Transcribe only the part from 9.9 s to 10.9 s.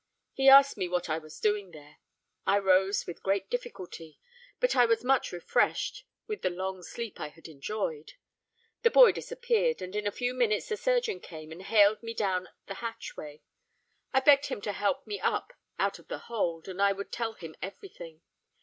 in a few minutes the